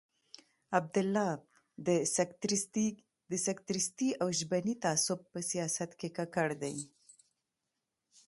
عبدالله 0.77 1.27
د 3.29 3.35
سکتریستي 3.45 4.09
او 4.21 4.27
ژبني 4.39 4.75
تعصب 4.83 5.19
په 5.31 5.39
سیاست 5.51 5.89
کې 5.99 6.09
ککړ 6.17 6.49
دی. 6.63 6.77